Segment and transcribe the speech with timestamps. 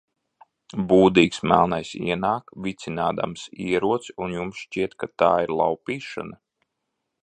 [0.91, 6.45] Būdīgs melnais ienāk, vicinādams ieroci, un jums šķiet, ka tā ir laupīšana?